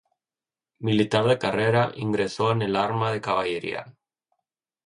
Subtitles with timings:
[0.79, 3.93] Militar de carrera, ingresó en el arma de Caballería.